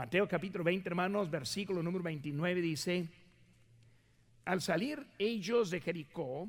[0.00, 3.06] Mateo capítulo 20, hermanos, versículo número 29 dice,
[4.46, 6.48] al salir ellos de Jericó,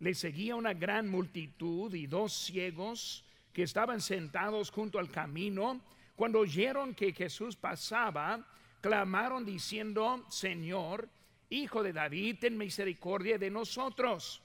[0.00, 3.24] le seguía una gran multitud y dos ciegos
[3.54, 5.80] que estaban sentados junto al camino.
[6.14, 8.46] Cuando oyeron que Jesús pasaba,
[8.82, 11.08] clamaron diciendo, Señor,
[11.48, 14.42] Hijo de David, ten misericordia de nosotros.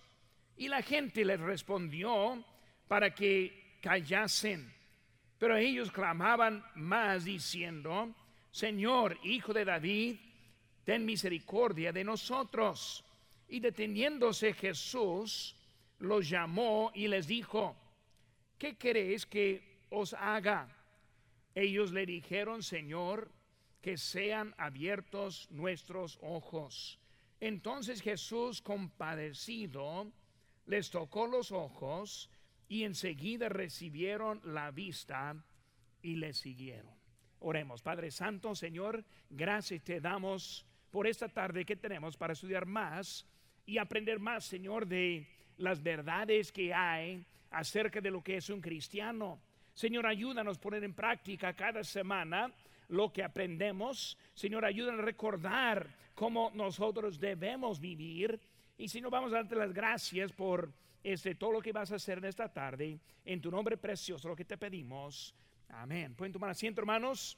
[0.56, 2.42] Y la gente les respondió
[2.88, 4.74] para que callasen.
[5.38, 8.16] Pero ellos clamaban más diciendo,
[8.52, 10.18] Señor, Hijo de David,
[10.84, 13.04] ten misericordia de nosotros.
[13.48, 15.56] Y deteniéndose Jesús,
[16.00, 17.76] los llamó y les dijo,
[18.58, 20.68] ¿qué queréis que os haga?
[21.56, 23.32] Ellos le dijeron, Señor,
[23.82, 27.00] que sean abiertos nuestros ojos.
[27.40, 30.12] Entonces Jesús, compadecido,
[30.66, 32.30] les tocó los ojos
[32.68, 35.36] y enseguida recibieron la vista
[36.02, 36.99] y le siguieron.
[37.40, 43.26] Oremos, Padre Santo, Señor, gracias te damos por esta tarde que tenemos para estudiar más
[43.66, 45.26] y aprender más, Señor, de
[45.58, 49.40] las verdades que hay acerca de lo que es un cristiano.
[49.74, 52.52] Señor, ayúdanos a poner en práctica cada semana
[52.90, 54.18] lo que aprendemos.
[54.34, 58.40] Señor, ayúdanos a recordar cómo nosotros debemos vivir.
[58.78, 60.72] Y si no, vamos a darte las gracias por
[61.04, 63.00] este, todo lo que vas a hacer en esta tarde.
[63.24, 65.34] En tu nombre precioso, lo que te pedimos.
[65.70, 66.14] Amén.
[66.16, 67.38] Pueden tomar asiento, hermanos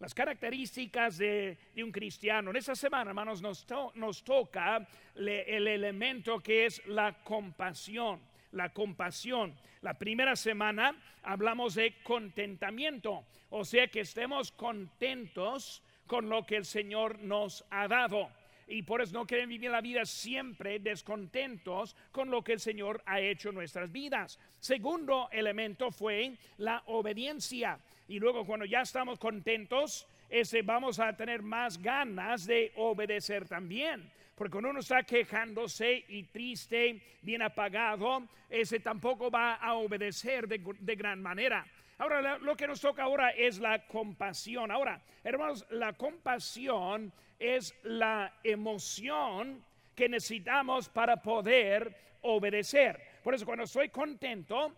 [0.00, 2.50] las características de, un cristiano.
[2.50, 8.20] En esta semana, hermanos, nos, nos toca el elemento que es la compasión.
[8.52, 9.54] La compasión.
[9.82, 16.64] La primera semana hablamos de contentamiento, o sea que estemos contentos con lo que el
[16.64, 18.30] Señor nos ha dado
[18.66, 23.02] y por eso no quieren vivir la vida siempre descontentos con lo que el Señor
[23.06, 24.38] ha hecho en nuestras vidas.
[24.58, 27.78] Segundo elemento fue la obediencia.
[28.08, 34.10] Y luego cuando ya estamos contentos, ese vamos a tener más ganas de obedecer también.
[34.34, 40.60] Porque cuando uno está quejándose y triste, bien apagado, ese tampoco va a obedecer de,
[40.80, 41.64] de gran manera.
[41.98, 44.72] Ahora, lo que nos toca ahora es la compasión.
[44.72, 49.64] Ahora, hermanos, la compasión es la emoción
[49.94, 53.00] que necesitamos para poder obedecer.
[53.22, 54.72] Por eso, cuando estoy contento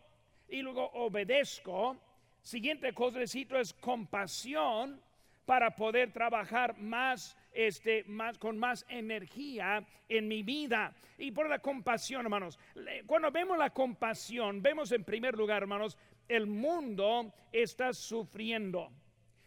[0.49, 1.97] y luego obedezco,
[2.43, 5.01] siguiente cosa es compasión
[5.47, 11.59] para poder trabajar más este más con más energía en mi vida y por la
[11.61, 12.59] compasión hermanos
[13.07, 15.97] cuando vemos la compasión vemos en primer lugar hermanos
[16.29, 18.91] el mundo está sufriendo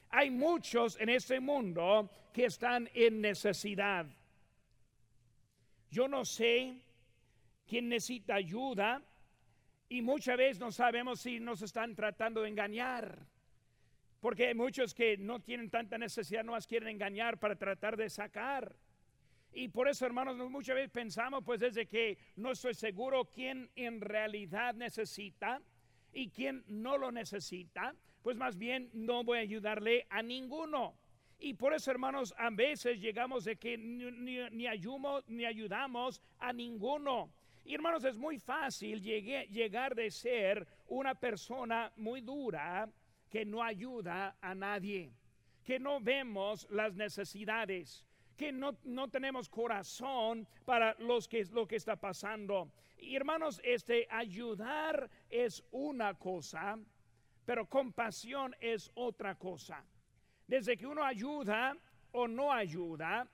[0.09, 4.05] hay muchos en este mundo que están en necesidad
[5.91, 6.81] yo no sé
[7.67, 9.01] quién necesita ayuda
[9.87, 13.25] y muchas veces no sabemos si nos están tratando de engañar.
[14.19, 18.09] Porque hay muchos que no tienen tanta necesidad, no más quieren engañar para tratar de
[18.09, 18.75] sacar.
[19.51, 24.01] Y por eso, hermanos, muchas veces pensamos, pues desde que no estoy seguro quién en
[24.01, 25.61] realidad necesita
[26.13, 30.95] y quién no lo necesita, pues más bien no voy a ayudarle a ninguno.
[31.39, 34.39] Y por eso, hermanos, a veces llegamos de que ni, ni,
[35.27, 37.31] ni ayudamos a ninguno.
[37.63, 42.89] Y hermanos, es muy fácil llegar de ser una persona muy dura
[43.29, 45.13] que no ayuda a nadie,
[45.63, 48.05] que no vemos las necesidades,
[48.35, 48.73] que no,
[49.09, 52.71] tenemos corazón para los que, lo que está pasando.
[52.97, 56.79] Y hermanos, este ayudar es una cosa,
[57.49, 59.83] pero compasión es otra cosa.
[60.45, 61.75] Desde que uno ayuda
[62.11, 63.27] o no ayuda,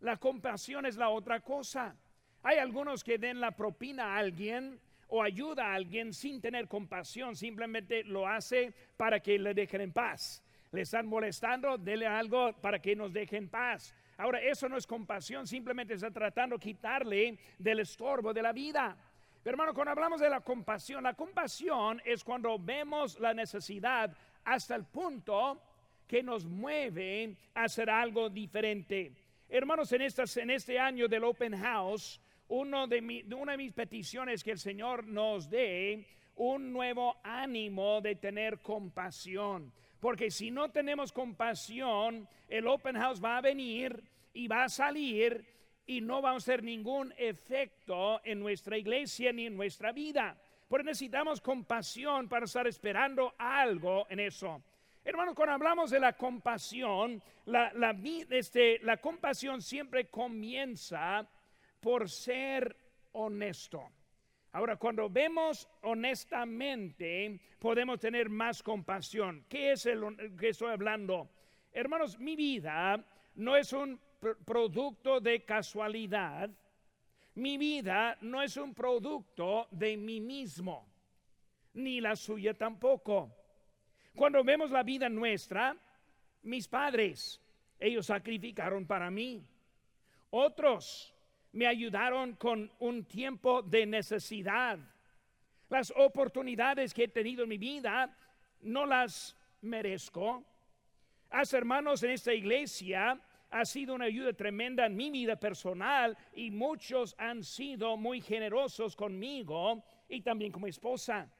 [0.00, 1.94] la compasión es la otra cosa.
[2.42, 7.36] Hay algunos que den la propina a alguien o ayuda a alguien sin tener compasión,
[7.36, 10.42] simplemente lo hace para que le dejen en paz.
[10.72, 13.94] Le están molestando, dele algo para que nos dejen en paz.
[14.16, 18.96] Ahora, eso no es compasión, simplemente está tratando de quitarle del estorbo de la vida.
[19.42, 24.74] Pero hermano, cuando hablamos de la compasión, la compasión es cuando vemos la necesidad hasta
[24.74, 25.60] el punto
[26.06, 29.12] que nos mueve a hacer algo diferente.
[29.48, 34.58] Hermanos, en, estas, en este año del Open House, una de mis peticiones que el
[34.58, 36.06] Señor nos dé
[36.36, 39.72] un nuevo ánimo de tener compasión.
[40.00, 44.02] Porque si no tenemos compasión, el open house va a venir
[44.34, 45.46] y va a salir
[45.86, 50.36] y no va a hacer ningún efecto en nuestra iglesia ni en nuestra vida.
[50.68, 54.62] Porque necesitamos compasión para estar esperando algo en eso.
[55.04, 57.96] Hermanos, cuando hablamos de la compasión, la, la,
[58.30, 61.28] este, la compasión siempre comienza
[61.80, 62.76] por ser
[63.12, 63.90] honesto.
[64.52, 69.44] Ahora, cuando vemos honestamente, podemos tener más compasión.
[69.48, 71.30] ¿Qué es el que estoy hablando?
[71.72, 73.04] Hermanos, mi vida
[73.34, 73.98] no es un
[74.44, 76.50] producto de casualidad.
[77.34, 80.86] Mi vida no es un producto de mí mismo,
[81.74, 83.34] ni la suya tampoco.
[84.14, 85.76] Cuando vemos la vida nuestra,
[86.42, 87.40] mis padres,
[87.78, 89.44] ellos sacrificaron para mí.
[90.30, 91.14] Otros
[91.52, 94.78] me ayudaron con un tiempo de necesidad.
[95.68, 98.14] Las oportunidades que he tenido en mi vida
[98.60, 100.44] no las merezco.
[101.30, 103.18] Haz hermanos en esta iglesia
[103.52, 108.96] ha sido una ayuda tremenda en mi vida personal y muchos han sido muy generosos
[108.96, 111.30] conmigo y también como esposa.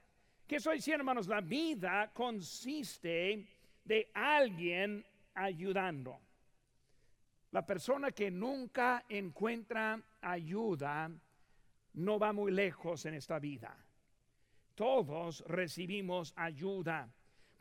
[0.47, 1.27] ¿Qué estoy diciendo, hermanos?
[1.27, 3.47] La vida consiste
[3.83, 5.05] de alguien
[5.35, 6.21] ayudando.
[7.53, 11.11] La persona que nunca encuentra ayuda
[11.95, 13.75] no va muy lejos en esta vida.
[14.75, 17.09] Todos recibimos ayuda.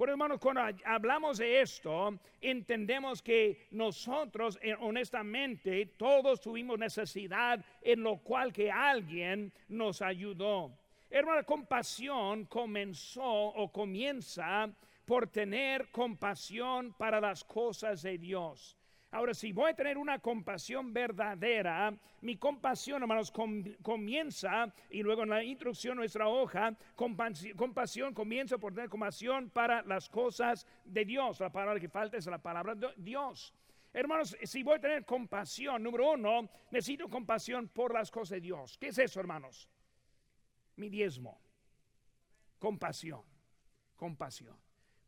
[0.01, 8.01] Por hermanos, cuando hablamos de esto, entendemos que nosotros, eh, honestamente, todos tuvimos necesidad en
[8.01, 10.75] lo cual que alguien nos ayudó.
[11.07, 14.74] Hermano, compasión comenzó o comienza
[15.06, 18.75] por tener compasión para las cosas de Dios.
[19.13, 23.34] Ahora, si voy a tener una compasión verdadera, mi compasión, hermanos,
[23.81, 30.08] comienza, y luego en la introducción nuestra hoja, compasión, comienza por tener compasión para las
[30.08, 31.42] cosas de Dios.
[31.42, 33.54] La palabra que falta es la palabra de Dios.
[33.92, 38.78] Hermanos, si voy a tener compasión, número uno, necesito compasión por las cosas de Dios.
[38.78, 39.68] ¿Qué es eso, hermanos?
[40.78, 41.38] Mi diezmo.
[42.58, 43.24] Compasión.
[43.98, 44.56] Compasión.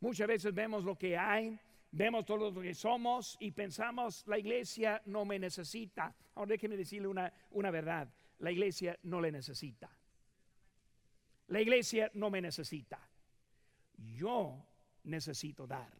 [0.02, 1.58] Muchas veces vemos lo que hay
[1.94, 6.13] vemos todo lo que somos y pensamos, la iglesia no me necesita.
[6.36, 8.10] Ahora déjeme decirle una, una verdad,
[8.40, 9.90] la iglesia no le necesita.
[11.48, 13.00] La iglesia no me necesita.
[13.98, 14.66] Yo
[15.04, 15.92] necesito dar.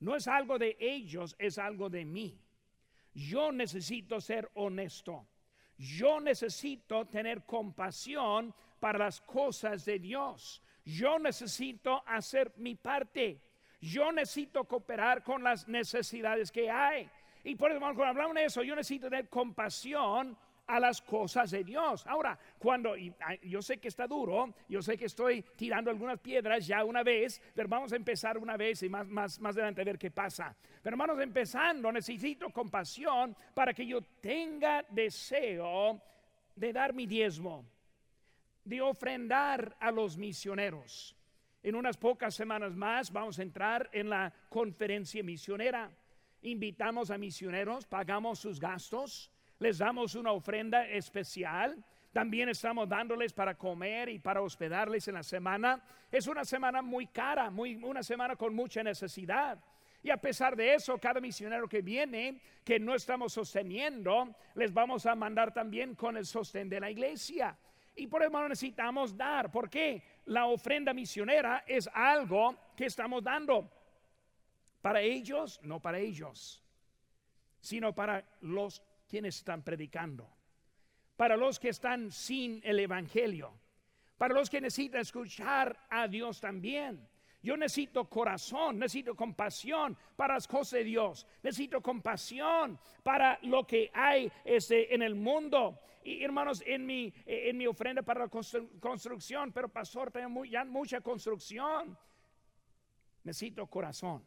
[0.00, 2.38] No es algo de ellos, es algo de mí.
[3.12, 5.26] Yo necesito ser honesto.
[5.78, 10.62] Yo necesito tener compasión para las cosas de Dios.
[10.84, 13.40] Yo necesito hacer mi parte.
[13.80, 17.08] Yo necesito cooperar con las necesidades que hay.
[17.44, 20.36] Y por eso, cuando hablamos de eso, yo necesito tener compasión
[20.66, 22.06] a las cosas de Dios.
[22.06, 22.94] Ahora, cuando
[23.42, 27.40] yo sé que está duro, yo sé que estoy tirando algunas piedras ya una vez,
[27.54, 30.56] pero vamos a empezar una vez y más, más, más adelante a ver qué pasa.
[30.82, 36.00] Pero hermanos, empezando, necesito compasión para que yo tenga deseo
[36.54, 37.64] de dar mi diezmo,
[38.64, 41.14] de ofrendar a los misioneros.
[41.66, 45.90] En unas pocas semanas más vamos a entrar en la conferencia misionera.
[46.42, 51.84] Invitamos a misioneros, pagamos sus gastos, les damos una ofrenda especial.
[52.12, 55.82] También estamos dándoles para comer y para hospedarles en la semana.
[56.12, 59.58] Es una semana muy cara, muy, una semana con mucha necesidad.
[60.04, 65.04] Y a pesar de eso, cada misionero que viene, que no estamos sosteniendo, les vamos
[65.04, 67.58] a mandar también con el sostén de la iglesia.
[67.96, 69.50] Y por eso necesitamos dar.
[69.50, 70.02] ¿Por qué?
[70.26, 73.70] La ofrenda misionera es algo que estamos dando.
[74.82, 76.62] Para ellos, no para ellos,
[77.60, 80.28] sino para los quienes están predicando.
[81.16, 83.52] Para los que están sin el Evangelio.
[84.18, 87.08] Para los que necesitan escuchar a Dios también.
[87.46, 93.88] Yo necesito corazón, necesito compasión para las cosas de Dios, necesito compasión para lo que
[93.94, 95.78] hay este, en el mundo.
[96.02, 101.00] Y hermanos, en mi, en mi ofrenda para la construcción, pero pastor, tengo ya mucha
[101.00, 101.96] construcción.
[103.22, 104.24] Necesito corazón,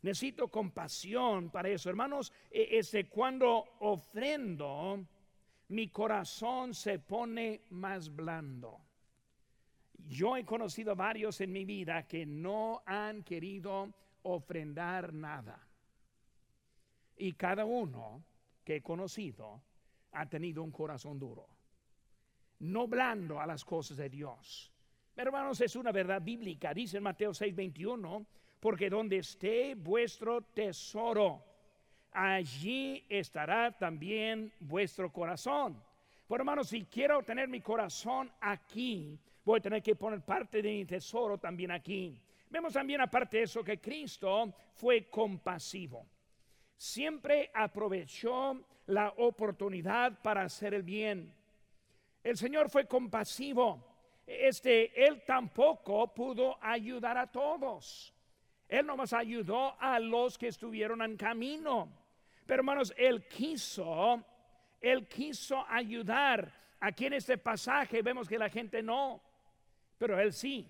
[0.00, 1.90] necesito compasión para eso.
[1.90, 5.04] Hermanos, e, este, cuando ofrendo,
[5.68, 8.80] mi corazón se pone más blando.
[10.08, 13.92] Yo he conocido varios en mi vida que no han querido
[14.22, 15.66] ofrendar nada.
[17.16, 18.24] Y cada uno
[18.64, 19.62] que he conocido
[20.12, 21.46] ha tenido un corazón duro,
[22.60, 24.70] no blando a las cosas de Dios.
[25.16, 28.26] Hermanos, es una verdad bíblica, dice en Mateo 6:21,
[28.60, 31.44] porque donde esté vuestro tesoro,
[32.12, 35.82] allí estará también vuestro corazón.
[36.26, 40.70] Por hermanos, si quiero tener mi corazón aquí, voy a tener que poner parte de
[40.70, 42.20] mi tesoro también aquí.
[42.48, 46.06] Vemos también aparte de eso que Cristo fue compasivo.
[46.76, 51.34] Siempre aprovechó la oportunidad para hacer el bien.
[52.22, 53.94] El Señor fue compasivo.
[54.26, 58.14] Este, él tampoco pudo ayudar a todos.
[58.68, 61.92] Él nomás ayudó a los que estuvieron en camino.
[62.46, 64.24] Pero hermanos, él quiso,
[64.80, 66.52] él quiso ayudar.
[66.80, 69.22] Aquí en este pasaje vemos que la gente no
[70.06, 70.68] pero él sí.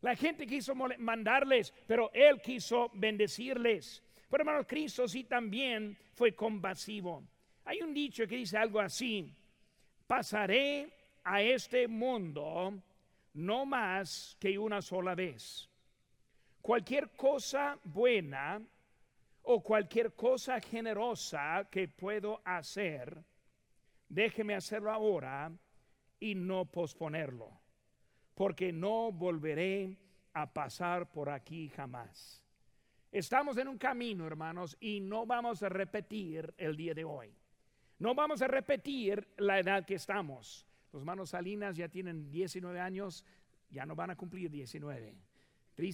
[0.00, 4.02] La gente quiso mandarles, pero él quiso bendecirles.
[4.30, 7.22] Pero hermanos, Cristo sí también fue compasivo.
[7.66, 9.30] Hay un dicho que dice algo así,
[10.06, 10.90] pasaré
[11.22, 12.82] a este mundo
[13.34, 15.68] no más que una sola vez.
[16.62, 18.58] Cualquier cosa buena
[19.42, 23.22] o cualquier cosa generosa que puedo hacer,
[24.08, 25.52] déjeme hacerlo ahora
[26.18, 27.65] y no posponerlo,
[28.36, 29.96] porque no volveré
[30.34, 32.44] a pasar por aquí jamás.
[33.10, 37.34] Estamos en un camino, hermanos, y no vamos a repetir el día de hoy.
[37.98, 40.66] No vamos a repetir la edad que estamos.
[40.92, 43.24] Los hermanos Salinas ya tienen 19 años,
[43.70, 45.16] ya no van a cumplir 19.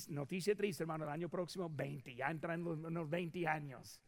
[0.08, 4.00] noticia triste, hermano, el año próximo 20, ya entran los, unos 20 años.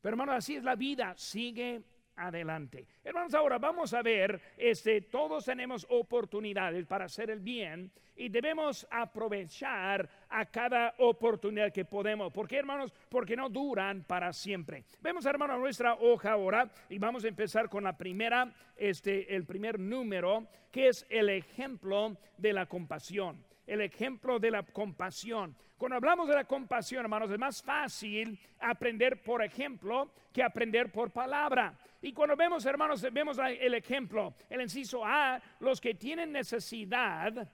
[0.00, 1.82] Pero hermano, así es la vida, sigue
[2.16, 2.86] adelante.
[3.02, 8.86] Hermanos, ahora vamos a ver, este, todos tenemos oportunidades para hacer el bien y debemos
[8.90, 12.32] aprovechar a cada oportunidad que podemos.
[12.32, 12.92] ¿Por qué, hermanos?
[13.08, 14.84] Porque no duran para siempre.
[15.00, 19.78] Vemos, hermanos, nuestra hoja ahora y vamos a empezar con la primera, este, el primer
[19.78, 25.56] número, que es el ejemplo de la compasión el ejemplo de la compasión.
[25.76, 31.10] Cuando hablamos de la compasión, hermanos, es más fácil aprender por ejemplo que aprender por
[31.10, 31.78] palabra.
[32.00, 37.50] Y cuando vemos, hermanos, vemos el ejemplo, el inciso A, los que tienen necesidad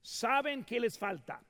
[0.00, 1.42] saben que les falta.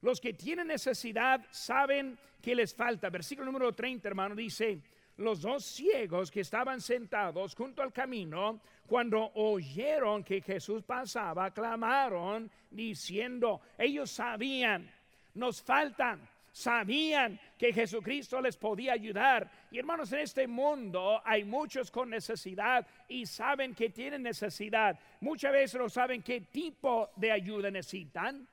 [0.00, 3.08] Los que tienen necesidad saben que les falta.
[3.08, 4.82] Versículo número 30, hermano, dice,
[5.16, 12.50] los dos ciegos que estaban sentados junto al camino, cuando oyeron que Jesús pasaba, clamaron
[12.70, 14.90] diciendo, ellos sabían,
[15.34, 19.50] nos faltan, sabían que Jesucristo les podía ayudar.
[19.70, 24.98] Y hermanos, en este mundo hay muchos con necesidad y saben que tienen necesidad.
[25.20, 28.46] Muchas veces no saben qué tipo de ayuda necesitan.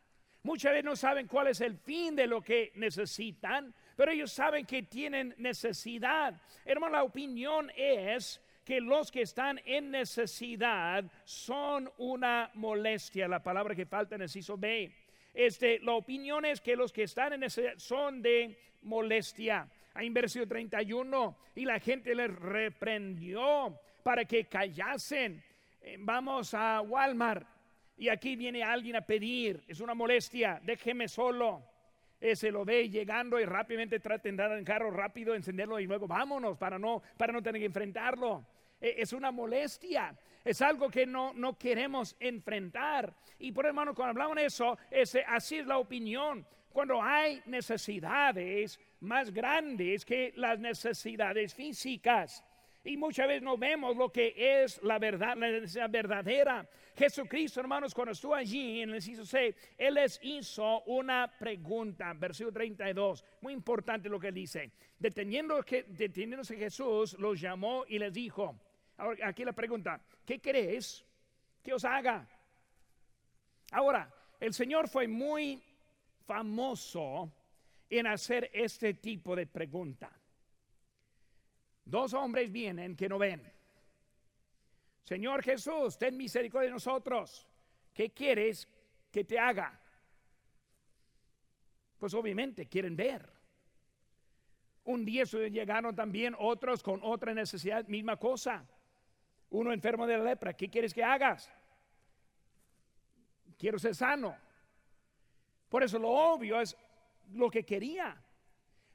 [0.44, 4.65] Muchas veces no saben cuál es el fin de lo que necesitan pero ellos saben
[4.65, 6.34] que tienen necesidad.
[6.63, 13.27] Hermano, la opinión es que los que están en necesidad son una molestia.
[13.27, 14.89] La palabra que falta en el CISO B.
[15.34, 19.70] Este, la opinión es que los que están en necesidad son de molestia.
[19.94, 25.44] Hay en versículo 31 y la gente les reprendió para que callasen.
[25.82, 27.46] Eh, vamos a Walmart
[27.98, 31.78] y aquí viene alguien a pedir, es una molestia, déjeme solo
[32.36, 36.08] se lo ve llegando y rápidamente trata de entrar en carro rápido, encenderlo y luego
[36.08, 38.46] vámonos para no, para no tener que enfrentarlo.
[38.80, 43.14] E, es una molestia, es algo que no, no queremos enfrentar.
[43.38, 46.46] Y por hermano, cuando hablamos de eso, ese, así es la opinión.
[46.70, 52.44] Cuando hay necesidades más grandes que las necesidades físicas.
[52.83, 56.67] Y muchas veces no vemos lo que es la verdad, la necesidad verdadera.
[56.95, 59.38] Jesucristo, hermanos, cuando estuvo allí en el inciso
[59.77, 64.71] Él les hizo una pregunta, versículo 32, muy importante lo que dice.
[64.98, 68.57] Deteniendo, deteniéndose Jesús, los llamó y les dijo,
[68.98, 71.05] ahora aquí la pregunta, ¿qué querés
[71.62, 72.27] que os haga?
[73.71, 75.62] Ahora, el Señor fue muy
[76.25, 77.31] famoso
[77.89, 80.19] en hacer este tipo de pregunta.
[81.89, 83.41] Dos hombres vienen que no ven.
[85.03, 87.48] Señor Jesús, ten misericordia de nosotros.
[87.91, 88.67] ¿Qué quieres
[89.12, 89.79] que te haga?
[91.98, 93.27] Pues obviamente quieren ver.
[94.84, 98.63] Un día llegaron también otros con otra necesidad, misma cosa.
[99.50, 101.51] Uno enfermo de la lepra, ¿qué quieres que hagas?
[103.58, 104.38] Quiero ser sano.
[105.67, 106.77] Por eso lo obvio es
[107.34, 108.15] lo que quería.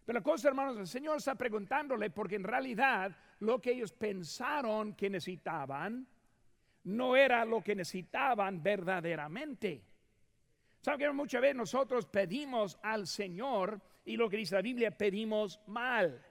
[0.04, 4.94] Pero la cosa, hermanos, el Señor está preguntándole porque en realidad lo que ellos pensaron
[4.94, 6.06] que necesitaban
[6.84, 9.82] no era lo que necesitaban verdaderamente.
[10.82, 15.58] Saben que muchas veces nosotros pedimos al Señor y lo que dice la Biblia pedimos
[15.66, 16.22] mal.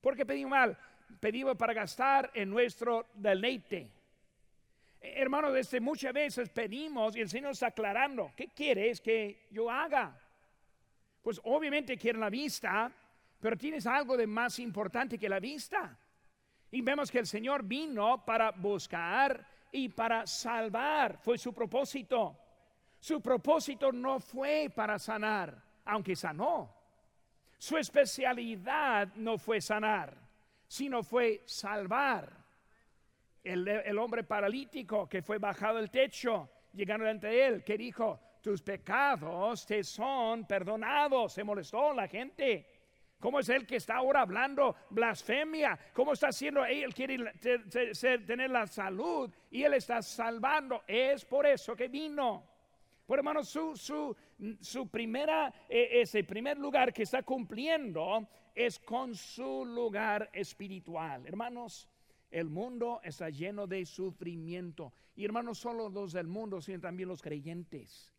[0.00, 0.78] ¿Por qué pedimos mal?
[1.20, 3.90] Pedimos para gastar en nuestro deleite.
[5.02, 10.18] Hermanos, desde muchas veces pedimos y el Señor está aclarando, ¿qué quieres que yo haga?
[11.22, 12.92] Pues obviamente quieren la vista,
[13.40, 15.98] pero tienes algo de más importante que la vista.
[16.70, 21.18] Y vemos que el Señor vino para buscar y para salvar.
[21.18, 22.36] Fue su propósito.
[22.98, 26.76] Su propósito no fue para sanar, aunque sanó.
[27.58, 30.16] Su especialidad no fue sanar,
[30.66, 32.40] sino fue salvar.
[33.42, 39.66] El, hombre paralítico que fue bajado del techo, llegando ante él, que dijo, tus pecados
[39.66, 41.32] te son perdonados.
[41.32, 42.66] Se molestó la gente.
[43.18, 45.78] ¿Cómo es el que está ahora hablando blasfemia?
[45.92, 46.64] ¿Cómo está haciendo?
[46.64, 47.18] Él quiere
[48.26, 50.82] tener la salud y él está salvando.
[50.86, 52.48] Es por eso que vino.
[53.04, 54.16] Por hermanos, su, su,
[54.60, 61.26] su primera, eh, ese primer lugar que está cumpliendo es con su lugar espiritual.
[61.26, 61.88] Hermanos,
[62.30, 64.94] el mundo está lleno de sufrimiento.
[65.16, 68.10] Y hermanos, solo los del mundo, sino también los creyentes.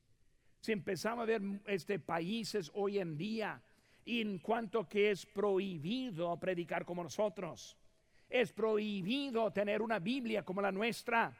[0.61, 3.59] Si empezamos a ver este, países hoy en día,
[4.05, 7.75] en cuanto que es prohibido predicar como nosotros,
[8.29, 11.35] es prohibido tener una Biblia como la nuestra,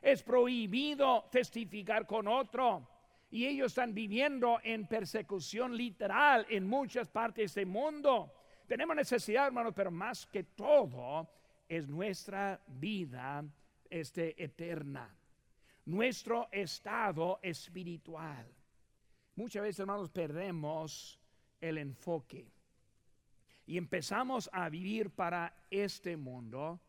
[0.00, 2.88] es prohibido testificar con otro.
[3.32, 8.32] Y ellos están viviendo en persecución literal en muchas partes del mundo.
[8.68, 11.28] Tenemos necesidad, hermanos, pero más que todo
[11.68, 13.44] es nuestra vida
[13.90, 15.12] este, eterna,
[15.84, 18.46] nuestro estado espiritual.
[19.34, 21.18] Muchas veces, hermanos, perdemos
[21.60, 22.52] el enfoque
[23.66, 26.80] y empezamos a vivir para este mundo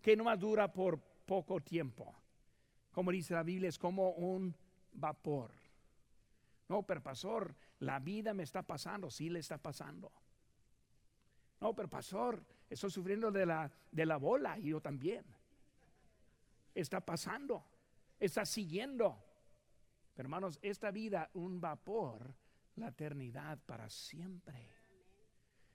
[0.00, 2.14] que no dura por poco tiempo.
[2.92, 4.54] Como dice la Biblia, es como un
[4.92, 5.52] vapor.
[6.68, 10.12] No, pero pastor, la vida me está pasando, sí le está pasando.
[11.60, 15.24] No, pero pastor, estoy sufriendo de la, de la bola y yo también.
[16.74, 17.64] Está pasando,
[18.20, 19.24] está siguiendo.
[20.16, 22.34] Hermanos, esta vida, un vapor,
[22.76, 24.74] la eternidad para siempre.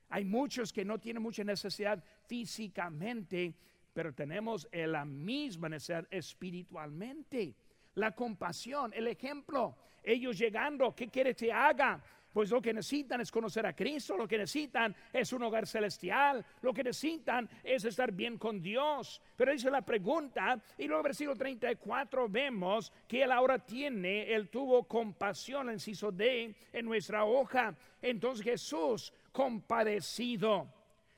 [0.09, 3.55] Hay muchos que no tienen mucha necesidad físicamente,
[3.91, 7.55] pero tenemos la misma necesidad espiritualmente.
[7.95, 12.03] La compasión, el ejemplo, ellos llegando, ¿qué quiere que haga?
[12.35, 16.45] Pues lo que necesitan es conocer a Cristo, lo que necesitan es un hogar celestial,
[16.61, 19.21] lo que necesitan es estar bien con Dios.
[19.37, 24.83] Pero dice la pregunta, y luego versículo 34 vemos que él ahora tiene, él tuvo
[24.83, 27.73] compasión, inciso D, en nuestra hoja.
[28.01, 30.67] Entonces Jesús, compadecido,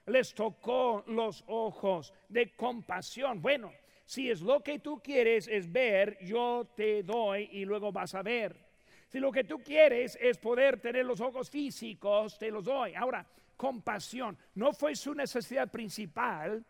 [0.06, 3.42] les tocó los ojos de compasión.
[3.42, 3.72] Bueno,
[4.06, 8.22] si es lo que tú quieres es ver, yo te doy y luego vas a
[8.22, 8.67] ver.
[9.08, 12.94] Si lo que tú quieres es poder tener los ojos físicos, te los doy.
[12.94, 14.38] Ahora, compasión.
[14.56, 16.64] No fue su necesidad principal,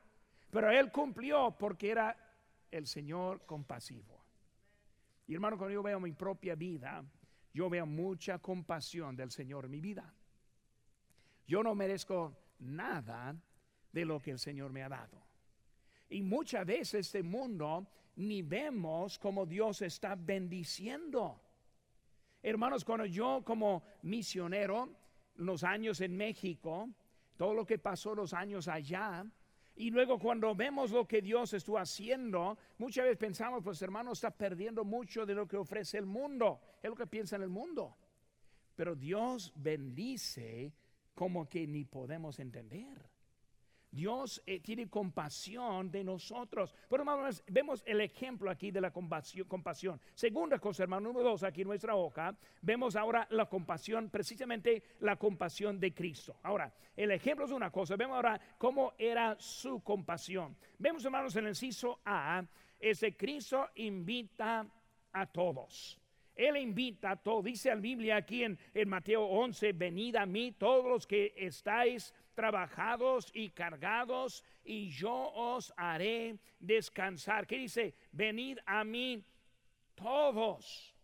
[0.50, 2.16] pero él cumplió porque era
[2.72, 4.24] el Señor compasivo.
[5.28, 7.04] Y hermano, cuando yo veo mi propia vida,
[7.54, 10.14] yo veo mucha compasión del Señor en mi vida.
[11.48, 13.36] Yo no merezco nada
[13.92, 15.22] de lo que el Señor me ha dado.
[16.10, 21.42] Y muchas veces este mundo ni vemos como Dios está bendiciendo.
[22.50, 24.90] Hermanos, cuando yo como misionero,
[25.36, 26.88] los años en México,
[27.36, 29.26] todo lo que pasó los años allá,
[29.76, 34.32] y luego cuando vemos lo que Dios estuvo haciendo, muchas veces pensamos, pues hermano, está
[34.32, 36.62] perdiendo mucho de lo que ofrece el mundo.
[36.82, 37.98] Es lo que piensa en el mundo.
[38.78, 40.74] Pero Dios bendice
[41.14, 43.10] como que ni podemos entender.
[43.98, 46.74] Dios eh, tiene compasión de nosotros.
[46.88, 50.00] Pero hermanos, vemos el ejemplo aquí de la compasión.
[50.14, 55.16] Segunda cosa, hermano, número dos, aquí en nuestra hoja, vemos ahora la compasión, precisamente la
[55.16, 56.38] compasión de Cristo.
[56.44, 60.56] Ahora, el ejemplo es una cosa, vemos ahora cómo era su compasión.
[60.78, 62.46] Vemos, hermanos, en el inciso A,
[62.80, 64.64] ese Cristo invita
[65.12, 66.00] a todos.
[66.38, 67.44] Él invita a todos.
[67.44, 73.32] Dice la Biblia aquí en, Mateo 11, venid a mí todos los que estáis trabajados
[73.34, 77.48] y cargados, y yo os haré descansar.
[77.48, 77.96] ¿Qué dice?
[78.12, 79.26] Venid a mí
[79.96, 80.96] todos,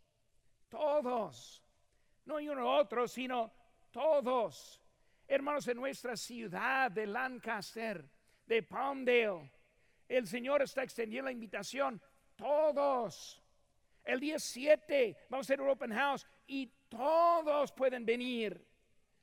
[0.69, 1.63] todos,
[2.25, 3.51] no hay uno otro, sino
[3.89, 4.79] todos.
[5.27, 8.07] Hermanos, en nuestra ciudad de Lancaster,
[8.45, 9.51] de Palmdale,
[10.07, 11.99] el Señor está extendiendo la invitación.
[12.35, 13.42] Todos.
[14.03, 18.65] El día 7 vamos a hacer un open house y todos pueden venir.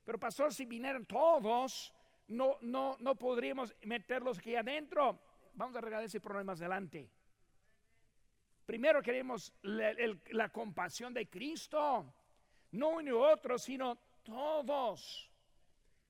[0.04, 1.92] Pero pastor, si vinieran todos,
[2.28, 5.20] no, no, no podríamos meterlos aquí adentro.
[5.54, 7.10] Vamos a regalar ese problema más adelante.
[8.70, 12.14] Primero queremos la, compasión de Cristo,
[12.70, 15.28] no uno otro, sino todos.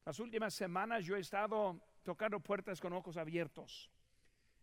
[0.05, 3.91] Las últimas semanas yo he estado tocando puertas con ojos abiertos.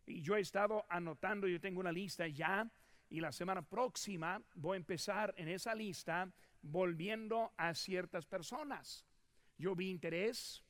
[0.05, 2.69] Y yo he estado anotando, yo tengo una lista ya,
[3.09, 9.05] y la semana próxima voy a empezar en esa lista volviendo a ciertas personas.
[9.57, 10.63] Yo vi interés,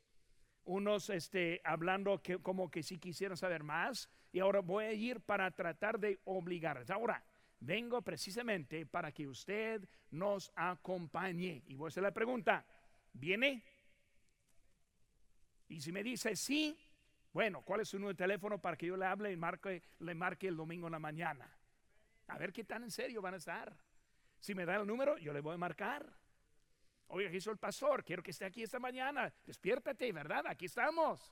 [0.64, 5.22] unos este, hablando que, como que si quisieran saber más y ahora voy a ir
[5.22, 6.90] para tratar de obligarles.
[6.90, 7.24] Ahora,
[7.60, 11.64] vengo precisamente para que usted nos acompañe.
[11.68, 12.66] Y voy a hacer la pregunta,
[13.14, 13.64] ¿viene?
[15.70, 16.78] Y si me dice sí,
[17.34, 20.16] bueno, ¿cuál es su número de teléfono para que yo le hable y marque, le
[20.16, 21.57] marque el domingo en la mañana?
[22.28, 23.76] A ver qué tan en serio van a estar.
[24.40, 26.06] Si me da el número, yo le voy a marcar.
[27.10, 29.34] Aquí soy el pastor, quiero que esté aquí esta mañana.
[29.46, 30.46] Despiértate, ¿verdad?
[30.48, 31.32] Aquí estamos.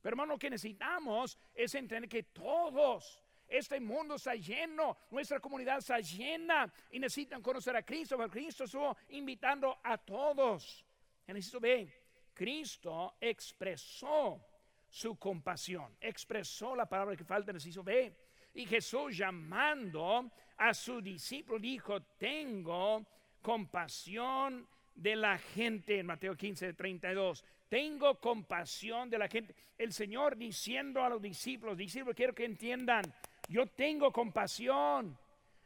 [0.00, 5.78] Pero hermano, lo que necesitamos es entender que todos, Este mundo está lleno, nuestra comunidad
[5.78, 10.84] está llena y necesitan conocer a Cristo, porque Cristo estuvo invitando a todos.
[11.28, 11.92] En el B,
[12.34, 14.44] Cristo expresó
[14.88, 18.16] su compasión, expresó la palabra que falta en el B.
[18.56, 23.04] Y Jesús llamando a su discípulo dijo, tengo
[23.42, 27.44] compasión de la gente en Mateo 15, 32.
[27.68, 29.54] Tengo compasión de la gente.
[29.76, 33.04] El Señor diciendo a los discípulos, discípulos, quiero que entiendan,
[33.46, 35.18] yo tengo compasión.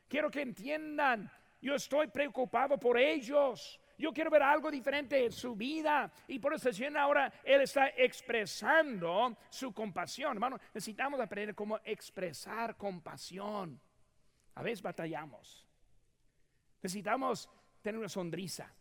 [0.09, 1.31] Quiero que entiendan,
[1.63, 3.80] yo estoy preocupado por ellos.
[4.01, 6.11] Yo quiero ver algo diferente en su vida.
[6.27, 10.33] Y por eso ahora Él está expresando su compasión.
[10.33, 13.79] Hermano, necesitamos aprender cómo expresar compasión.
[14.55, 15.69] A veces batallamos.
[16.83, 17.51] Necesitamos
[17.83, 18.75] tener una sonrisa.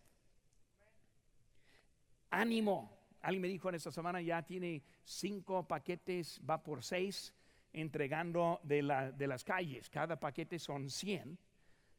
[2.30, 2.98] Ánimo.
[3.22, 7.36] Alguien me dijo en esta semana ya tiene cinco paquetes, va por seis,
[7.74, 9.90] entregando de, la, de las calles.
[9.90, 11.38] Cada paquete son 100.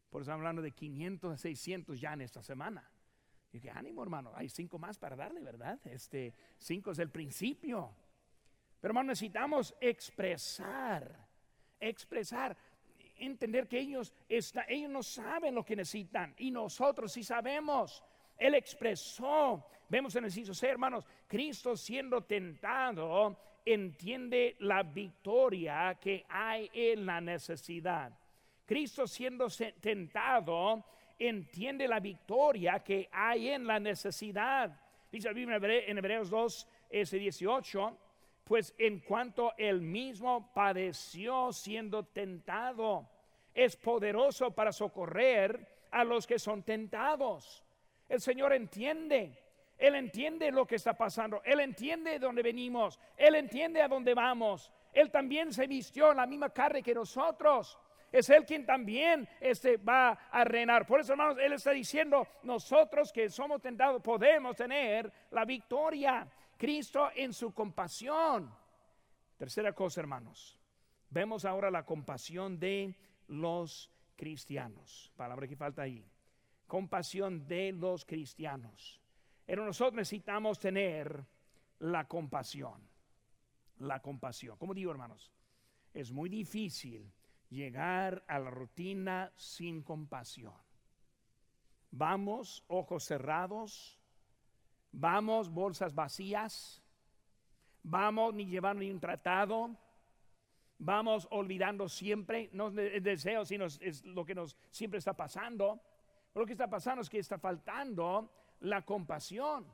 [0.09, 2.91] Por eso estamos hablando de 500 a 600 ya en esta semana.
[3.53, 5.79] Y dije, ánimo hermano, hay cinco más para darle, ¿verdad?
[5.85, 7.95] Este, cinco es el principio.
[8.81, 11.27] Pero hermano, necesitamos expresar,
[11.79, 12.57] expresar,
[13.17, 18.03] entender que ellos, está, ellos no saben lo que necesitan y nosotros sí sabemos.
[18.39, 26.25] Él expresó, vemos en el inciso C, hermanos, Cristo siendo tentado entiende la victoria que
[26.29, 28.13] hay en la necesidad.
[28.65, 29.49] Cristo siendo
[29.81, 30.85] tentado
[31.21, 34.81] entiende la victoria que hay en la necesidad.
[35.13, 37.99] Dice la Biblia en Hebreos 2, ese 18,
[38.45, 43.09] pues en cuanto él mismo padeció siendo tentado,
[43.55, 47.65] es poderoso para socorrer a los que son tentados.
[48.09, 49.37] El Señor entiende.
[49.79, 51.43] Él entiende lo que está pasando.
[51.45, 52.99] Él entiende de dónde venimos.
[53.17, 54.71] Él entiende a dónde vamos.
[54.93, 57.79] Él también se vistió la misma carne que nosotros.
[58.11, 60.87] Es Él quien también este, va a reinar.
[60.87, 66.29] Por eso, hermanos, Él está diciendo, nosotros que somos tentados podemos tener la victoria.
[66.57, 68.55] Cristo en su compasión.
[69.37, 70.59] Tercera cosa, hermanos.
[71.09, 72.95] Vemos ahora la compasión de
[73.29, 75.11] los cristianos.
[75.17, 76.05] Palabra que falta ahí
[76.71, 79.03] compasión de los cristianos.
[79.45, 81.27] Pero nosotros necesitamos tener
[81.81, 82.89] la compasión.
[83.79, 84.57] La compasión.
[84.57, 85.33] Como digo, hermanos,
[85.93, 87.13] es muy difícil
[87.51, 90.55] llegar a la rutina sin compasión.
[91.91, 93.99] Vamos, ojos cerrados,
[94.93, 96.83] vamos, bolsas vacías,
[97.83, 99.77] vamos, ni llevando ni un tratado,
[100.79, 105.81] vamos olvidando siempre, no es deseo, sino es lo que nos siempre está pasando.
[106.33, 109.67] Lo que está pasando es que está faltando la compasión.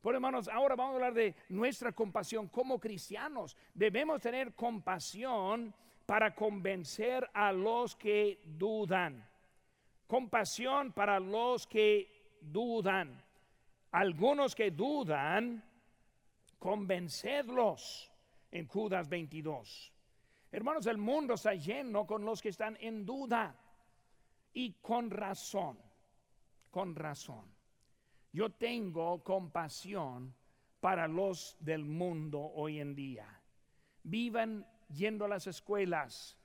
[0.00, 3.56] Por hermanos, ahora vamos a hablar de nuestra compasión como cristianos.
[3.74, 5.74] Debemos tener compasión
[6.08, 9.28] para convencer a los que dudan.
[10.06, 13.22] Compasión para los que dudan.
[13.90, 15.62] Algunos que dudan,
[16.58, 18.10] convencerlos
[18.50, 19.92] en Judas 22.
[20.50, 23.54] Hermanos, el mundo está lleno con los que están en duda
[24.54, 25.78] y con razón
[26.70, 27.44] con razón.
[28.32, 30.34] Yo tengo compasión
[30.80, 33.26] para los del mundo hoy en día.
[34.04, 36.36] Vivan yendo a las escuelas,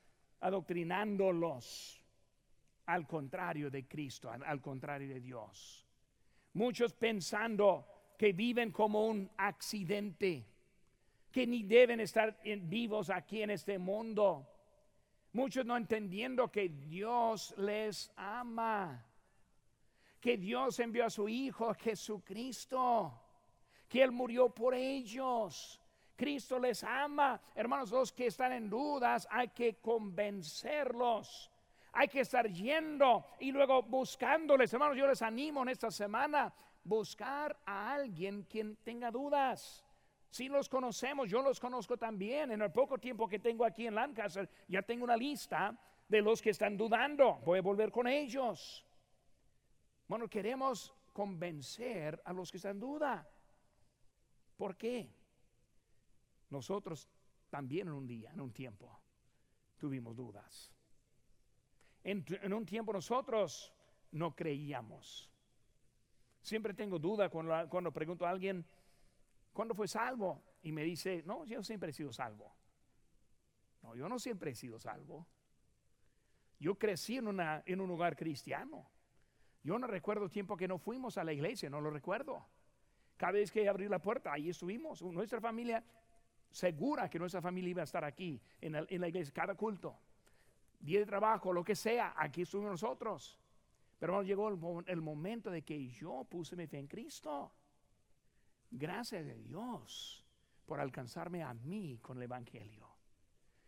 [0.42, 2.02] adoctrinándolos
[2.86, 5.86] al contrario de Cristo, al, contrario de Dios.
[6.54, 10.46] Muchos pensando que viven como un accidente,
[11.32, 14.50] que ni deben estar vivos aquí en este mundo.
[15.32, 19.04] Muchos no entendiendo que Dios les ama
[20.24, 23.12] que Dios envió a su Hijo Jesucristo,
[23.90, 25.82] que Él murió por ellos.
[26.24, 27.38] Cristo les ama.
[27.54, 31.52] Hermanos, los que están en dudas, hay que convencerlos.
[31.92, 34.72] Hay que estar yendo y luego buscándoles.
[34.72, 39.84] Hermanos, yo les animo en esta semana buscar a alguien quien tenga dudas.
[40.30, 42.54] Si los conocemos, yo los conozco también.
[42.54, 46.42] En el poco tiempo que tengo aquí en Lancaster, ya tengo una lista de los
[46.42, 47.42] que están dudando.
[47.44, 48.86] Voy a volver con ellos.
[50.08, 53.28] Bueno, queremos convencer a los que están en duda.
[54.56, 55.23] ¿Por qué?
[56.54, 57.10] Nosotros
[57.50, 59.02] también en un día, en un tiempo,
[59.78, 60.72] tuvimos dudas.
[62.04, 63.74] En, un tiempo nosotros
[64.12, 65.32] no creíamos.
[66.42, 68.66] Siempre tengo duda cuando, pregunto a alguien,
[69.52, 70.44] ¿cuándo fue salvo?
[70.62, 72.56] Y me dice, no, yo siempre he sido salvo.
[73.82, 75.28] No, yo no siempre he sido salvo.
[76.60, 78.90] Yo crecí en, un lugar cristiano.
[79.64, 82.46] Yo no recuerdo tiempo que no fuimos a la iglesia, no lo recuerdo.
[83.18, 85.02] Cada vez que abrí la puerta, ahí estuvimos.
[85.02, 85.84] Nuestra familia,
[86.54, 89.98] segura que nuestra familia iba a estar aquí en la, iglesia, cada culto.
[90.80, 93.40] día de trabajo, lo que sea, aquí estuvimos nosotros.
[93.98, 94.50] Pero llegó
[94.86, 97.52] el, momento de que yo puse mi fe en Cristo.
[98.70, 100.24] Gracias a Dios
[100.68, 102.88] por alcanzarme a mí con el Evangelio.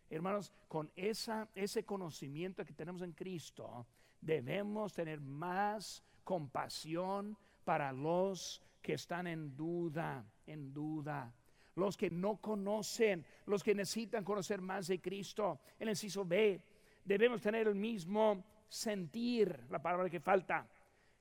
[0.08, 3.86] Hermanos, con ese conocimiento que tenemos en Cristo,
[4.20, 11.34] debemos tener más compasión para los que están en duda, en duda.
[11.76, 15.60] Los que no conocen, los que necesitan conocer más de Cristo.
[15.78, 16.60] El inciso B,
[17.04, 20.66] debemos tener el mismo sentir, la palabra que falta,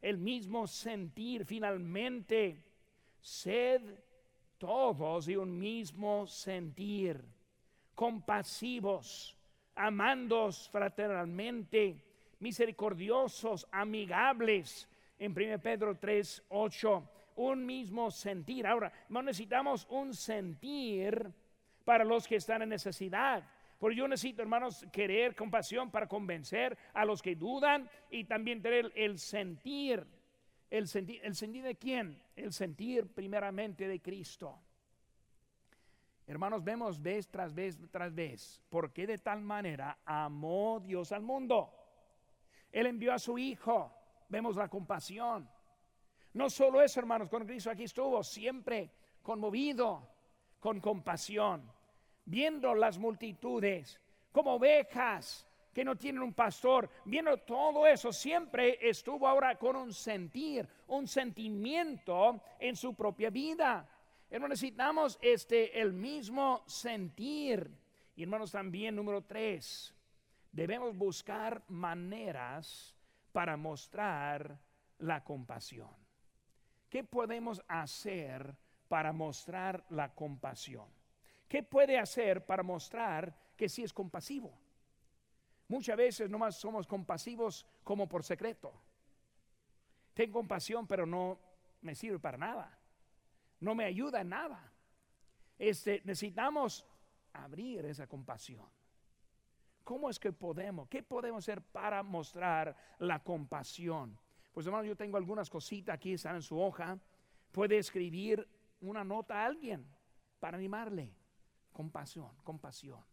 [0.02, 2.64] el mismo sentir finalmente.
[3.22, 3.82] Sed
[4.58, 7.24] todos de un mismo sentir,
[7.94, 9.36] compasivos,
[9.76, 11.98] amandos fraternalmente,
[12.40, 14.88] misericordiosos, amigables.
[15.18, 18.66] En 1 Pedro 3, 8, un mismo sentir.
[18.66, 21.32] Ahora, no necesitamos un sentir
[21.84, 23.44] para los que están en necesidad.
[23.78, 28.92] Porque yo necesito, hermanos, querer compasión para convencer a los que dudan y también tener
[28.96, 30.06] el sentir.
[30.70, 32.22] ¿El sentir, ¿El sentir de quién?
[32.36, 34.60] El sentir primeramente de Cristo.
[36.28, 41.72] Hermanos, vemos vez tras vez tras vez, porque de tal manera amó Dios al mundo.
[42.72, 43.94] Él envió a su Hijo.
[44.28, 45.48] Vemos la compasión.
[46.36, 50.08] No solo eso, hermanos, con Cristo aquí estuvo, siempre conmovido,
[50.60, 51.76] con compasión
[52.26, 54.00] viendo las multitudes
[54.32, 59.94] como ovejas que no tienen un pastor, viendo todo eso, siempre estuvo ahora con un
[59.94, 63.88] sentir, un sentimiento en su propia vida.
[64.30, 67.70] Hermanos, necesitamos este el mismo sentir.
[68.16, 69.94] Y hermanos, también número tres,
[70.50, 72.96] debemos buscar maneras
[73.34, 74.58] para mostrar
[75.00, 76.05] la compasión.
[76.96, 78.56] ¿Qué podemos hacer
[78.88, 80.88] para mostrar la compasión?
[81.46, 84.58] ¿Qué puede hacer para mostrar que sí es compasivo?
[85.68, 88.72] Muchas veces nomás somos compasivos como por secreto.
[90.14, 91.38] Tengo compasión, pero no
[91.82, 92.80] me sirve para nada.
[93.60, 94.72] No me ayuda en nada.
[95.60, 96.86] Este, necesitamos
[97.34, 98.70] abrir esa compasión.
[99.84, 100.88] ¿Cómo es que podemos?
[100.88, 104.18] ¿Qué podemos hacer para mostrar la compasión?
[104.56, 106.98] Pues hermano, yo tengo algunas cositas aquí, están en su hoja.
[107.52, 108.48] Puede escribir
[108.80, 109.86] una nota a alguien
[110.40, 111.14] para animarle
[111.74, 113.04] compasión, compasión.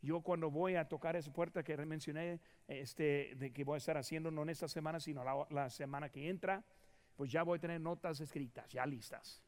[0.00, 3.96] Yo cuando voy a tocar esa puerta que mencioné, este, de que voy a estar
[3.96, 6.64] haciendo no en esta semana, sino la, semana que entra,
[7.14, 9.40] pues ya voy a tener notas escritas, ya listas.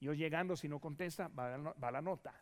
[0.00, 2.32] Yo llegando, si no contesta, va, la nota.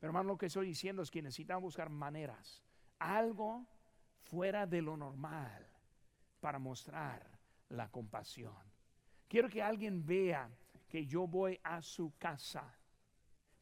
[0.00, 2.60] Pero hermano, lo que estoy diciendo es que necesitamos buscar maneras,
[2.98, 3.64] algo
[4.18, 5.69] fuera de lo normal
[6.40, 8.54] para mostrar la compasión.
[9.28, 10.50] Quiero que alguien vea
[10.88, 12.76] que yo voy a su casa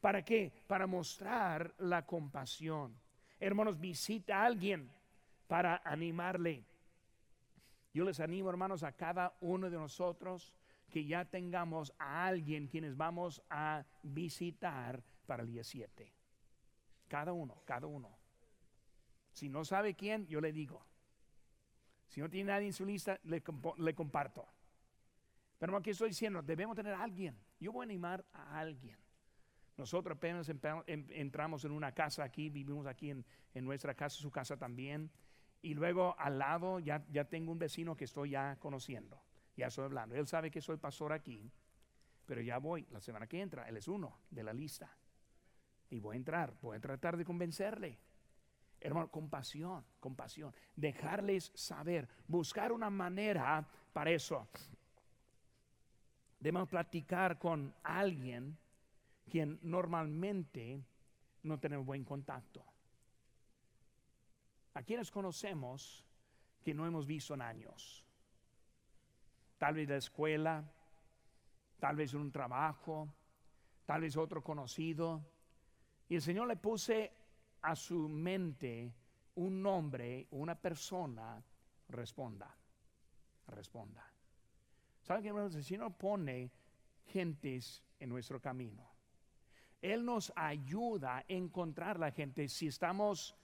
[0.01, 0.53] ¿Para qué?
[0.67, 2.97] Para mostrar la compasión.
[3.41, 4.91] Hermanos, visita a alguien
[5.47, 6.65] para animarle.
[7.93, 10.55] Yo les animo, hermanos, a cada uno de nosotros
[10.89, 16.13] que ya tengamos a alguien quienes vamos a visitar para el día 7.
[17.09, 18.17] Cada uno, cada uno.
[19.33, 20.85] Si no sabe quién, yo le digo.
[22.09, 23.43] Si no tiene nadie en su lista, le,
[23.79, 24.47] le comparto.
[25.59, 27.39] Pero aquí estoy diciendo, debemos tener a alguien.
[27.61, 28.99] Yo voy a animar a alguien.
[29.79, 30.51] Nosotros apenas
[30.89, 33.25] entramos en una casa aquí, vivimos aquí en,
[33.65, 35.11] nuestra casa, su casa también.
[35.63, 39.23] Y luego al lado ya, ya tengo un vecino que estoy ya conociendo,
[39.57, 40.17] ya estoy hablando.
[40.17, 41.53] Él sabe que soy pastor aquí,
[42.27, 44.97] pero ya voy la semana que entra, él es uno de la lista.
[45.91, 48.01] Y voy a entrar, voy a tratar de convencerle.
[48.81, 50.55] Hermano, compasión, compasión.
[50.77, 54.49] Dejarles saber, buscar una manera para eso.
[56.39, 58.57] Debemos platicar con alguien
[59.29, 60.85] quien normalmente
[61.43, 62.65] no tenemos buen contacto.
[64.75, 66.05] A quienes conocemos
[66.63, 68.05] que no hemos visto en años.
[69.59, 70.65] Tal vez de escuela,
[71.81, 73.13] tal vez un trabajo,
[73.87, 75.25] tal vez otro conocido.
[76.09, 77.13] Y el Señor le puse
[77.63, 78.95] a su mente
[79.37, 81.43] un nombre, una persona,
[81.89, 82.55] responda,
[83.47, 84.05] responda.
[85.03, 86.51] ¿Saben que el Señor pone
[87.07, 88.87] gentes en nuestro camino?
[89.81, 93.37] Él nos ayuda a encontrar la gente si estamos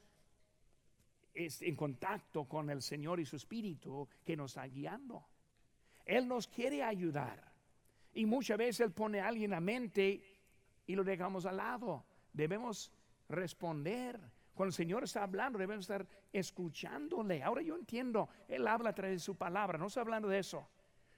[1.34, 5.26] en contacto con el Señor y su Espíritu que nos está guiando.
[6.04, 7.52] Él nos quiere ayudar.
[8.14, 10.22] Y muchas veces Él pone a alguien a mente
[10.86, 12.04] y lo dejamos al lado.
[12.32, 12.92] Debemos
[13.28, 14.20] responder.
[14.54, 17.42] Cuando el Señor está hablando, debemos estar escuchándole.
[17.42, 19.78] Ahora yo entiendo, Él habla a través de su palabra.
[19.78, 20.68] No estoy hablando de eso.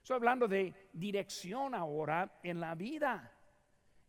[0.01, 3.31] Estoy hablando de dirección ahora en la vida.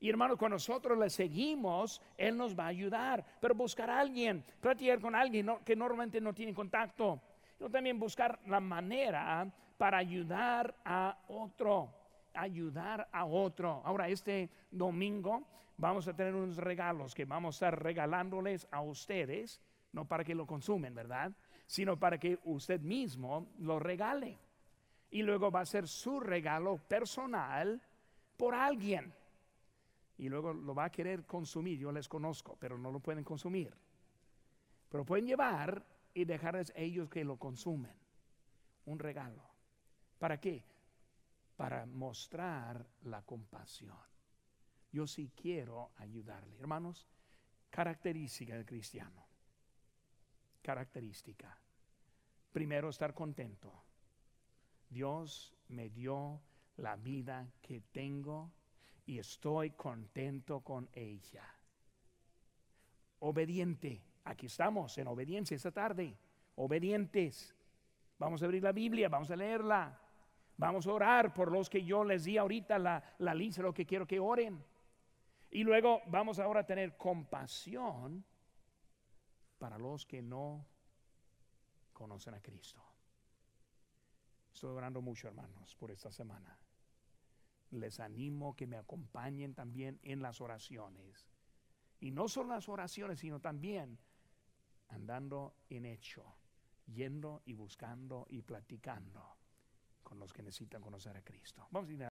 [0.01, 3.25] Y hermanos, cuando nosotros le seguimos, Él nos va a ayudar.
[3.41, 7.21] Pero buscar a alguien, platicar con alguien que normalmente no tiene contacto.
[7.59, 11.93] Pero también buscar la manera para ayudar a otro.
[12.33, 13.83] Ayudar a otro.
[13.85, 19.61] Ahora, este domingo vamos a tener unos regalos que vamos a estar regalándoles a ustedes.
[19.93, 21.33] No para que lo consumen, ¿verdad?
[21.67, 24.39] Sino para que usted mismo lo regale.
[25.11, 27.81] Y luego va a ser su regalo personal
[28.37, 29.15] por alguien
[30.19, 31.79] y luego lo va a querer consumir.
[31.79, 33.73] Yo les conozco, pero no lo pueden consumir.
[34.91, 37.95] Pero pueden llevar y dejarles ellos que lo consumen.
[38.87, 39.43] Un regalo.
[40.19, 40.65] ¿Para qué?
[41.57, 43.97] Para mostrar la compasión.
[44.91, 46.57] Yo sí quiero ayudarle.
[46.59, 47.07] Hermanos,
[47.71, 49.27] característica del cristiano.
[50.63, 51.59] Característica.
[52.53, 53.85] Primero, estar contento.
[54.89, 56.41] Dios me dio
[56.77, 58.53] la vida que tengo
[59.05, 61.45] y estoy contento con ella.
[63.21, 64.03] Obediente.
[64.25, 66.17] Aquí estamos en obediencia esta tarde.
[66.57, 67.55] Obedientes.
[68.19, 70.01] Vamos a abrir la Biblia, vamos a leerla.
[70.57, 73.87] Vamos a orar por los que yo les di ahorita la, la lista, lo que
[73.87, 74.65] quiero que oren.
[75.51, 78.25] Y luego vamos ahora a tener compasión
[79.59, 80.67] para los que no
[81.93, 82.83] conocen a Cristo.
[84.53, 86.59] Estoy orando mucho, hermanos, por esta semana
[87.71, 91.29] les animo que me acompañen también en las oraciones.
[92.01, 93.99] Y no solo las oraciones, sino también
[94.89, 96.37] andando en hecho,
[96.87, 99.37] yendo y buscando y platicando
[100.03, 101.67] con los que necesitan conocer a Cristo.
[101.71, 101.93] Vamos a